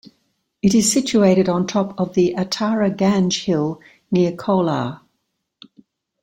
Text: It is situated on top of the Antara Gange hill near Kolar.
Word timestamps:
It 0.63 0.73
is 0.73 0.91
situated 0.91 1.47
on 1.47 1.67
top 1.67 1.93
of 1.99 2.15
the 2.15 2.33
Antara 2.35 2.89
Gange 2.89 3.45
hill 3.45 3.79
near 4.09 4.31
Kolar. 4.31 5.01